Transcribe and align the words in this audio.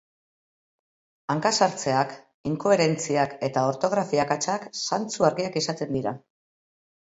Hanka-sartzeak, 1.33 2.15
inkoherentziak 2.53 3.37
eta 3.49 3.67
ortografia 3.75 4.25
akatsak 4.27 4.67
zantzu 4.89 5.31
argiak 5.33 5.63
izaten 5.65 5.97
dira. 6.01 6.19